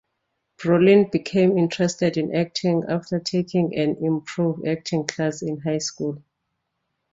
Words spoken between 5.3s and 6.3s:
in high school.